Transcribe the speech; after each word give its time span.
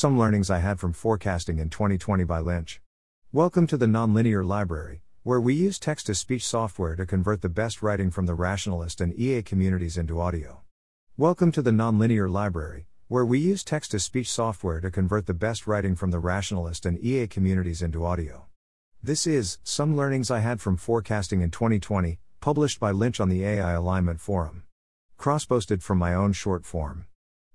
Some 0.00 0.16
Learnings 0.16 0.48
I 0.48 0.60
Had 0.60 0.78
from 0.78 0.92
Forecasting 0.92 1.58
in 1.58 1.70
2020 1.70 2.22
by 2.22 2.38
Linch. 2.38 2.78
Welcome 3.32 3.66
to 3.66 3.76
the 3.76 3.86
Nonlinear 3.86 4.46
Library, 4.46 5.02
where 5.24 5.40
we 5.40 5.54
use 5.54 5.76
text 5.80 6.06
to 6.06 6.14
speech 6.14 6.46
software 6.46 6.94
to 6.94 7.04
convert 7.04 7.42
the 7.42 7.48
best 7.48 7.82
writing 7.82 8.12
from 8.12 8.26
the 8.26 8.34
rationalist 8.36 9.00
and 9.00 9.12
EA 9.18 9.42
communities 9.42 9.96
into 9.96 10.20
audio. 10.20 10.60
Welcome 11.16 11.50
to 11.50 11.62
the 11.62 11.72
Nonlinear 11.72 12.30
Library, 12.30 12.86
where 13.08 13.24
we 13.24 13.40
use 13.40 13.64
text 13.64 13.90
to 13.90 13.98
speech 13.98 14.30
software 14.30 14.80
to 14.80 14.88
convert 14.92 15.26
the 15.26 15.34
best 15.34 15.66
writing 15.66 15.96
from 15.96 16.12
the 16.12 16.20
rationalist 16.20 16.86
and 16.86 17.04
EA 17.04 17.26
communities 17.26 17.82
into 17.82 18.06
audio. 18.06 18.46
This 19.02 19.26
is 19.26 19.58
Some 19.64 19.96
Learnings 19.96 20.30
I 20.30 20.38
Had 20.38 20.60
from 20.60 20.76
Forecasting 20.76 21.40
in 21.40 21.50
2020, 21.50 22.20
published 22.38 22.78
by 22.78 22.92
Linch 22.92 23.18
on 23.18 23.30
the 23.30 23.44
AI 23.44 23.72
Alignment 23.72 24.20
Forum. 24.20 24.62
Cross 25.16 25.46
posted 25.46 25.82
from 25.82 25.98
my 25.98 26.14
own 26.14 26.32
short 26.32 26.64
form. 26.64 27.06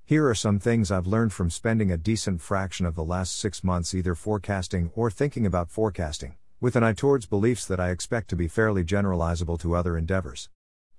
Here 0.06 0.28
are 0.28 0.36
some 0.36 0.60
things 0.60 0.92
I've 0.92 1.08
learned 1.08 1.32
from 1.32 1.50
spending 1.50 1.90
a 1.90 1.98
decent 1.98 2.42
fraction 2.42 2.86
of 2.86 2.94
the 2.94 3.06
last 3.06 3.40
six 3.40 3.64
months 3.64 3.94
either 3.94 4.16
forecasting 4.16 4.92
or 4.96 5.10
thinking 5.10 5.46
about 5.46 5.70
forecasting, 5.70 6.36
with 6.60 6.76
an 6.76 6.84
eye 6.84 6.92
towards 6.92 7.26
beliefs 7.26 7.66
that 7.68 7.80
I 7.80 7.90
expect 7.90 8.30
to 8.32 8.36
be 8.36 8.50
fairly 8.50 8.84
generalizable 8.84 9.58
to 9.62 9.76
other 9.76 9.98
endeavors. 9.98 10.50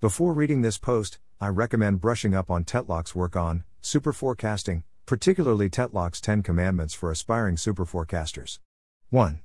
Before 0.01 0.33
reading 0.33 0.62
this 0.62 0.78
post, 0.78 1.19
I 1.38 1.48
recommend 1.48 2.01
brushing 2.01 2.34
up 2.34 2.51
on 2.51 2.64
Tetlock's 2.64 3.14
work 3.14 3.37
on 3.37 3.64
super 3.83 4.14
forecasting, 4.14 4.84
particularly 5.05 5.69
Tetlock's 5.69 6.23
10 6.23 6.42
Commandments 6.42 6.95
for 6.95 7.11
Aspiring 7.11 7.59
Super 7.59 7.84
Forecasters. 7.84 8.59
1. 9.11 9.42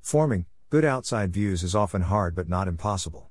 Forming 0.00 0.46
good 0.68 0.84
outside 0.84 1.32
views 1.32 1.62
is 1.62 1.76
often 1.76 2.02
hard 2.02 2.34
but 2.34 2.48
not 2.48 2.66
impossible. 2.66 3.30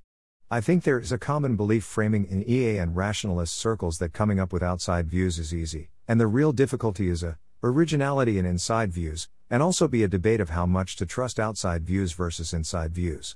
I 0.52 0.62
think 0.62 0.84
there 0.84 1.00
is 1.00 1.12
a 1.12 1.18
common 1.18 1.56
belief 1.56 1.84
framing 1.84 2.28
in 2.28 2.48
EA 2.48 2.78
and 2.78 2.96
rationalist 2.96 3.56
circles 3.56 3.98
that 3.98 4.14
coming 4.14 4.40
up 4.40 4.54
with 4.54 4.62
outside 4.62 5.10
views 5.10 5.40
is 5.40 5.52
easy, 5.52 5.90
and 6.08 6.20
the 6.22 6.28
real 6.28 6.52
difficulty 6.52 7.10
is 7.10 7.24
a 7.24 7.40
originality 7.64 8.38
in 8.38 8.46
inside 8.46 8.94
views, 8.94 9.28
and 9.50 9.64
also 9.64 9.88
be 9.88 10.04
a 10.04 10.08
debate 10.08 10.40
of 10.40 10.52
how 10.52 10.68
much 10.68 10.98
to 10.98 11.06
trust 11.08 11.40
outside 11.40 11.84
views 11.84 12.14
versus 12.14 12.54
inside 12.54 12.94
views. 12.94 13.36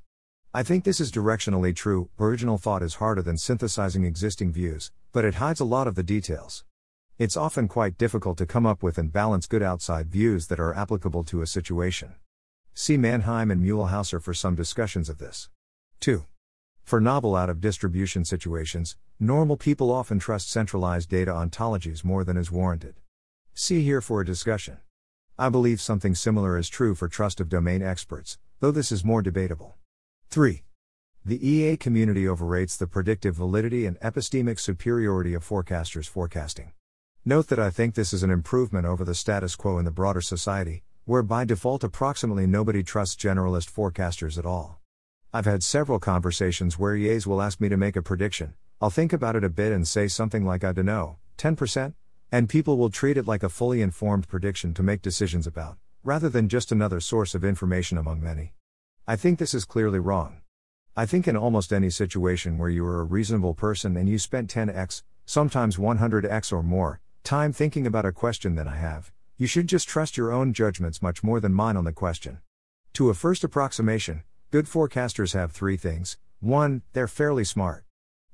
I 0.54 0.62
think 0.62 0.84
this 0.84 1.02
is 1.02 1.12
directionally 1.12 1.76
true. 1.76 2.10
Original 2.20 2.60
thought 2.60 2.84
is 2.84 2.96
harder 2.96 3.24
than 3.24 3.40
synthesizing 3.40 4.04
existing 4.04 4.52
views, 4.52 4.92
but 5.12 5.26
it 5.26 5.36
hides 5.36 5.60
a 5.60 5.66
lot 5.66 5.88
of 5.88 5.96
the 5.96 6.04
details. 6.04 6.64
It's 7.18 7.36
often 7.36 7.68
quite 7.68 7.98
difficult 7.98 8.38
to 8.38 8.46
come 8.46 8.68
up 8.68 8.84
with 8.84 9.00
and 9.00 9.12
balance 9.12 9.48
good 9.48 9.64
outside 9.64 10.12
views 10.12 10.46
that 10.46 10.60
are 10.60 10.76
applicable 10.76 11.24
to 11.24 11.42
a 11.42 11.48
situation. 11.48 12.14
See 12.76 12.98
Manheim 12.98 13.50
and 13.50 13.66
Muehlhauser 13.66 14.22
for 14.22 14.36
some 14.36 14.54
discussions 14.54 15.10
of 15.10 15.18
this. 15.18 15.50
2. 16.02 16.26
For 16.90 17.00
novel 17.00 17.36
out 17.36 17.52
of 17.52 17.62
distribution 17.62 18.26
situations, 18.26 18.98
normal 19.20 19.58
people 19.58 19.92
often 19.92 20.18
trust 20.18 20.50
centralized 20.50 21.08
data 21.08 21.30
ontologies 21.30 22.04
more 22.04 22.24
than 22.24 22.36
is 22.36 22.52
warranted. 22.52 22.96
See 23.54 23.84
here 23.84 24.02
for 24.02 24.22
a 24.22 24.26
discussion. 24.26 24.80
I 25.38 25.50
believe 25.50 25.82
something 25.82 26.16
similar 26.16 26.58
is 26.58 26.68
true 26.68 26.96
for 26.96 27.08
trust 27.08 27.40
of 27.40 27.48
domain 27.48 27.84
experts, 27.84 28.40
though 28.60 28.72
this 28.72 28.92
is 28.92 29.06
more 29.06 29.22
debatable. 29.22 29.78
3. 30.32 30.64
The 31.24 31.48
EA 31.48 31.78
community 31.78 32.28
overrates 32.28 32.76
the 32.76 32.88
predictive 32.88 33.36
validity 33.36 33.86
and 33.86 34.00
epistemic 34.00 34.60
superiority 34.60 35.36
of 35.36 35.48
forecasters' 35.48 36.10
forecasting. 36.10 36.72
Note 37.24 37.50
that 37.50 37.60
I 37.60 37.70
think 37.70 37.94
this 37.94 38.14
is 38.14 38.24
an 38.24 38.32
improvement 38.32 38.88
over 38.88 39.06
the 39.06 39.14
status 39.14 39.56
quo 39.56 39.78
in 39.78 39.86
the 39.86 39.92
broader 39.92 40.22
society, 40.22 40.82
where 41.06 41.22
by 41.22 41.46
default 41.46 41.84
approximately 41.84 42.48
nobody 42.48 42.82
trusts 42.82 43.16
generalist 43.16 43.72
forecasters 43.72 44.40
at 44.40 44.46
all. 44.48 44.79
I've 45.32 45.46
had 45.46 45.62
several 45.62 46.00
conversations 46.00 46.80
where 46.80 46.96
EAs 46.96 47.28
will 47.28 47.40
ask 47.40 47.62
me 47.62 47.70
to 47.70 47.78
make 47.78 47.96
a 47.96 48.02
prediction, 48.02 48.56
I'll 48.82 48.90
think 48.90 49.14
about 49.14 49.36
it 49.36 49.44
a 49.44 49.50
bit 49.50 49.72
and 49.72 49.88
say 49.88 50.08
something 50.08 50.44
like 50.44 50.64
I 50.64 50.72
dunno, 50.72 51.20
10%, 51.38 51.94
and 52.32 52.50
people 52.50 52.80
will 52.80 52.90
treat 52.90 53.16
it 53.16 53.28
like 53.28 53.44
a 53.44 53.50
fully 53.50 53.84
informed 53.84 54.28
prediction 54.28 54.74
to 54.74 54.82
make 54.82 55.04
decisions 55.04 55.46
about, 55.46 55.78
rather 56.04 56.30
than 56.30 56.50
just 56.50 56.72
another 56.72 57.00
source 57.00 57.36
of 57.36 57.44
information 57.44 57.96
among 57.96 58.24
many. 58.24 58.54
I 59.08 59.18
think 59.18 59.38
this 59.38 59.54
is 59.54 59.66
clearly 59.66 60.00
wrong. 60.00 60.42
I 60.98 61.06
think 61.06 61.28
in 61.28 61.38
almost 61.38 61.72
any 61.72 61.92
situation 61.92 62.58
where 62.58 62.70
you 62.70 62.84
are 62.86 63.00
a 63.00 63.04
reasonable 63.04 63.54
person 63.54 63.98
and 63.98 64.10
you 64.10 64.18
spent 64.18 64.52
10x, 64.52 65.04
sometimes 65.28 65.78
100x 65.78 66.52
or 66.52 66.64
more, 66.64 67.02
time 67.24 67.54
thinking 67.54 67.86
about 67.86 68.06
a 68.06 68.12
question 68.12 68.56
than 68.56 68.68
I 68.68 68.78
have, 68.78 69.12
you 69.38 69.46
should 69.46 69.68
just 69.68 69.88
trust 69.88 70.18
your 70.18 70.32
own 70.32 70.54
judgments 70.54 71.04
much 71.04 71.22
more 71.22 71.40
than 71.40 71.54
mine 71.54 71.78
on 71.78 71.84
the 71.86 71.94
question. 71.94 72.40
To 72.94 73.12
a 73.12 73.14
first 73.14 73.44
approximation, 73.44 74.24
Good 74.52 74.66
forecasters 74.66 75.36
have 75.36 75.52
three 75.52 75.78
things 75.78 76.18
1. 76.40 76.82
They're 76.94 77.08
fairly 77.08 77.44
smart. 77.44 77.86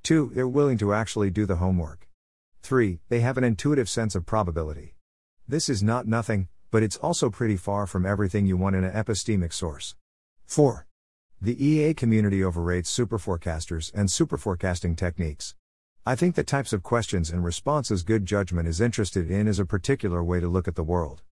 2. 0.04 0.32
They're 0.34 0.48
willing 0.48 0.78
to 0.78 0.94
actually 0.94 1.30
do 1.30 1.46
the 1.46 1.58
homework. 1.58 2.08
3. 2.64 3.02
They 3.10 3.20
have 3.20 3.38
an 3.38 3.44
intuitive 3.44 3.90
sense 3.90 4.16
of 4.16 4.26
probability. 4.26 4.96
This 5.46 5.68
is 5.68 5.84
not 5.84 6.08
nothing, 6.08 6.48
but 6.72 6.84
it's 6.84 6.96
also 6.96 7.30
pretty 7.30 7.58
far 7.58 7.86
from 7.86 8.06
everything 8.06 8.46
you 8.46 8.56
want 8.56 8.78
in 8.78 8.86
an 8.86 8.94
epistemic 8.94 9.52
source. 9.52 9.96
4. 10.46 10.88
The 11.42 11.62
EA 11.62 11.94
community 11.94 12.42
overrates 12.42 12.98
superforecasters 12.98 13.94
and 13.94 14.08
superforecasting 14.08 14.96
techniques. 14.96 15.54
I 16.06 16.16
think 16.16 16.36
the 16.36 16.46
types 16.46 16.72
of 16.72 16.82
questions 16.82 17.30
and 17.30 17.44
responses 17.44 18.04
good 18.04 18.26
judgment 18.26 18.70
is 18.70 18.80
interested 18.80 19.30
in 19.30 19.50
is 19.50 19.60
a 19.60 19.66
particular 19.66 20.24
way 20.24 20.40
to 20.40 20.48
look 20.48 20.70
at 20.70 20.76
the 20.76 20.84
world. 20.84 21.24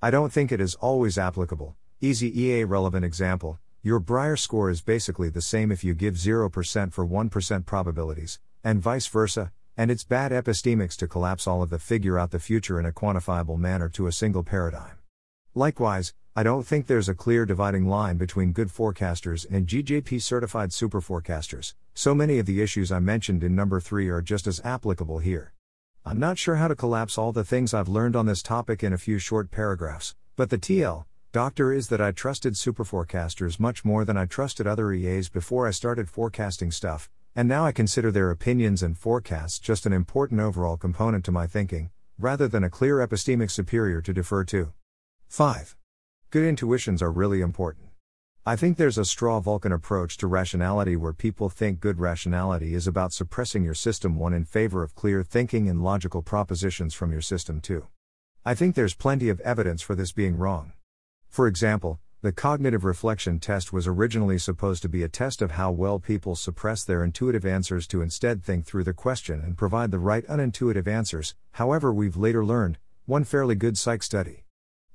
I 0.00 0.12
don't 0.12 0.32
think 0.32 0.52
it 0.52 0.60
is 0.60 0.76
always 0.76 1.18
applicable. 1.18 1.74
Easy 2.00 2.40
EA 2.40 2.62
relevant 2.62 3.04
example 3.04 3.58
your 3.82 4.00
Brier 4.00 4.36
score 4.36 4.70
is 4.70 4.82
basically 4.82 5.28
the 5.28 5.40
same 5.40 5.70
if 5.70 5.84
you 5.84 5.94
give 5.94 6.14
0% 6.14 6.92
for 6.92 7.06
1% 7.06 7.64
probabilities, 7.64 8.40
and 8.64 8.82
vice 8.82 9.06
versa, 9.06 9.52
and 9.76 9.88
it's 9.88 10.02
bad 10.02 10.32
epistemics 10.32 10.96
to 10.96 11.06
collapse 11.06 11.46
all 11.46 11.62
of 11.62 11.70
the 11.70 11.78
figure 11.78 12.18
out 12.18 12.32
the 12.32 12.40
future 12.40 12.80
in 12.80 12.86
a 12.86 12.92
quantifiable 12.92 13.56
manner 13.56 13.88
to 13.88 14.08
a 14.08 14.12
single 14.12 14.42
paradigm. 14.42 14.98
Likewise, 15.54 16.12
I 16.34 16.42
don't 16.42 16.66
think 16.66 16.86
there's 16.86 17.08
a 17.08 17.14
clear 17.14 17.46
dividing 17.46 17.86
line 17.86 18.16
between 18.16 18.52
good 18.52 18.68
forecasters 18.68 19.46
and 19.48 19.66
GJP 19.68 20.20
certified 20.22 20.72
super 20.72 21.00
forecasters, 21.00 21.74
so 21.94 22.16
many 22.16 22.40
of 22.40 22.46
the 22.46 22.60
issues 22.60 22.90
I 22.90 22.98
mentioned 22.98 23.44
in 23.44 23.54
number 23.54 23.78
3 23.78 24.08
are 24.08 24.22
just 24.22 24.48
as 24.48 24.60
applicable 24.64 25.20
here. 25.20 25.52
I'm 26.04 26.18
not 26.18 26.38
sure 26.38 26.56
how 26.56 26.68
to 26.68 26.74
collapse 26.74 27.16
all 27.16 27.30
the 27.30 27.44
things 27.44 27.72
I've 27.72 27.88
learned 27.88 28.16
on 28.16 28.26
this 28.26 28.42
topic 28.42 28.82
in 28.82 28.92
a 28.92 28.98
few 28.98 29.18
short 29.18 29.50
paragraphs, 29.50 30.16
but 30.36 30.50
the 30.50 30.58
TL, 30.58 31.04
Doctor 31.30 31.74
is 31.74 31.88
that 31.88 32.00
I 32.00 32.12
trusted 32.12 32.54
superforecasters 32.54 33.60
much 33.60 33.84
more 33.84 34.06
than 34.06 34.16
I 34.16 34.24
trusted 34.24 34.66
other 34.66 34.94
EAs 34.94 35.28
before 35.28 35.68
I 35.68 35.72
started 35.72 36.08
forecasting 36.08 36.70
stuff, 36.70 37.10
and 37.36 37.46
now 37.46 37.66
I 37.66 37.72
consider 37.72 38.10
their 38.10 38.30
opinions 38.30 38.82
and 38.82 38.96
forecasts 38.96 39.58
just 39.58 39.84
an 39.84 39.92
important 39.92 40.40
overall 40.40 40.78
component 40.78 41.26
to 41.26 41.30
my 41.30 41.46
thinking, 41.46 41.90
rather 42.18 42.48
than 42.48 42.64
a 42.64 42.70
clear 42.70 43.06
epistemic 43.06 43.50
superior 43.50 44.00
to 44.00 44.14
defer 44.14 44.42
to. 44.44 44.72
5. 45.28 45.76
Good 46.30 46.44
intuitions 46.44 47.02
are 47.02 47.12
really 47.12 47.42
important. 47.42 47.88
I 48.46 48.56
think 48.56 48.78
there's 48.78 48.96
a 48.96 49.04
straw 49.04 49.38
Vulcan 49.38 49.72
approach 49.72 50.16
to 50.16 50.26
rationality 50.26 50.96
where 50.96 51.12
people 51.12 51.50
think 51.50 51.78
good 51.78 52.00
rationality 52.00 52.72
is 52.72 52.86
about 52.86 53.12
suppressing 53.12 53.62
your 53.62 53.74
system 53.74 54.18
1 54.18 54.32
in 54.32 54.46
favor 54.46 54.82
of 54.82 54.94
clear 54.94 55.22
thinking 55.22 55.68
and 55.68 55.84
logical 55.84 56.22
propositions 56.22 56.94
from 56.94 57.12
your 57.12 57.20
system 57.20 57.60
2. 57.60 57.86
I 58.46 58.54
think 58.54 58.74
there's 58.74 58.94
plenty 58.94 59.28
of 59.28 59.40
evidence 59.40 59.82
for 59.82 59.94
this 59.94 60.10
being 60.10 60.38
wrong. 60.38 60.72
For 61.28 61.46
example, 61.46 62.00
the 62.20 62.32
cognitive 62.32 62.84
reflection 62.84 63.38
test 63.38 63.72
was 63.72 63.86
originally 63.86 64.38
supposed 64.38 64.82
to 64.82 64.88
be 64.88 65.04
a 65.04 65.08
test 65.08 65.40
of 65.40 65.52
how 65.52 65.70
well 65.70 66.00
people 66.00 66.34
suppress 66.34 66.82
their 66.82 67.04
intuitive 67.04 67.46
answers 67.46 67.86
to 67.88 68.02
instead 68.02 68.42
think 68.42 68.66
through 68.66 68.82
the 68.82 68.92
question 68.92 69.40
and 69.40 69.56
provide 69.56 69.92
the 69.92 70.00
right 70.00 70.26
unintuitive 70.26 70.88
answers. 70.88 71.36
However, 71.52 71.92
we've 71.92 72.16
later 72.16 72.44
learned, 72.44 72.78
one 73.06 73.22
fairly 73.22 73.54
good 73.54 73.78
psych 73.78 74.02
study 74.02 74.44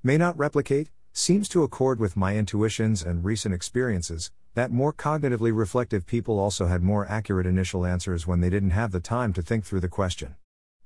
may 0.03 0.17
not 0.17 0.37
replicate, 0.37 0.89
seems 1.13 1.47
to 1.47 1.63
accord 1.63 1.97
with 1.97 2.17
my 2.17 2.35
intuitions 2.35 3.03
and 3.03 3.23
recent 3.23 3.55
experiences, 3.55 4.31
that 4.53 4.69
more 4.69 4.91
cognitively 4.91 5.55
reflective 5.55 6.05
people 6.05 6.37
also 6.39 6.67
had 6.67 6.83
more 6.83 7.09
accurate 7.09 7.47
initial 7.47 7.85
answers 7.85 8.27
when 8.27 8.41
they 8.41 8.49
didn't 8.49 8.71
have 8.71 8.91
the 8.91 8.99
time 8.99 9.31
to 9.31 9.41
think 9.41 9.63
through 9.63 9.79
the 9.79 9.87
question. 9.87 10.35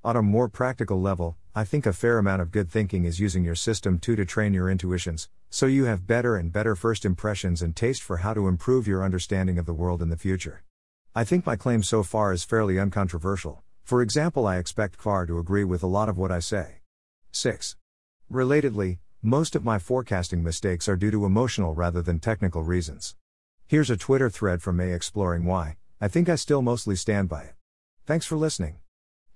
On 0.08 0.16
a 0.16 0.22
more 0.22 0.48
practical 0.48 1.02
level, 1.02 1.36
I 1.54 1.66
think 1.66 1.86
a 1.86 1.92
fair 1.92 2.18
amount 2.18 2.42
of 2.42 2.50
good 2.50 2.72
thinking 2.72 3.04
is 3.04 3.20
using 3.20 3.44
your 3.44 3.56
system 3.56 4.00
two 4.00 4.16
to 4.16 4.24
train 4.24 4.54
your 4.54 4.70
intuitions, 4.70 5.28
so 5.50 5.66
you 5.66 5.84
have 5.84 6.08
better 6.08 6.38
and 6.38 6.50
better 6.50 6.78
first 6.78 7.04
impressions 7.04 7.62
and 7.62 7.76
taste 7.76 8.02
for 8.02 8.16
how 8.16 8.34
to 8.34 8.48
improve 8.48 8.88
your 8.88 9.04
understanding 9.04 9.60
of 9.60 9.66
the 9.66 9.74
world 9.74 10.02
in 10.02 10.08
the 10.08 10.16
future. 10.16 10.64
I 11.14 11.26
think 11.26 11.46
my 11.46 11.58
claim 11.58 11.84
so 11.84 12.04
far 12.04 12.32
is 12.32 12.46
fairly 12.46 12.80
uncontroversial. 12.80 13.64
For 13.84 14.02
example, 14.02 14.48
I 14.48 14.60
expect 14.60 14.98
CFAR 14.98 15.28
to 15.28 15.40
agree 15.40 15.66
with 15.66 15.84
a 15.84 15.88
lot 15.88 16.08
of 16.08 16.18
what 16.18 16.32
I 16.32 16.40
say. 16.40 16.76
6. 17.34 17.76
Relatedly, 18.32 19.00
most 19.22 19.58
of 19.58 19.66
my 19.66 19.78
forecasting 19.78 20.42
mistakes 20.42 20.88
are 20.88 20.96
due 20.96 21.12
to 21.12 21.26
emotional 21.26 21.76
rather 21.76 22.02
than 22.02 22.22
technical 22.22 22.64
reasons. 22.64 23.18
Here's 23.68 23.90
a 23.90 23.98
Twitter 23.98 24.30
thread 24.30 24.62
from 24.62 24.78
May 24.78 24.94
exploring 24.94 25.44
why. 25.44 25.76
I 26.00 26.08
think 26.08 26.30
I 26.30 26.36
still 26.36 26.62
mostly 26.62 26.96
stand 26.96 27.28
by 27.28 27.42
it. 27.42 27.56
Thanks 28.06 28.26
for 28.26 28.38
listening. 28.38 28.78